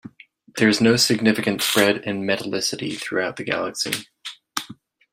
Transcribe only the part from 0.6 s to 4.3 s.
is no significant spread in metallicity throughout the galaxy.